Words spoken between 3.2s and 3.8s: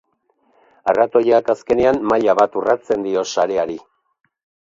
sareari.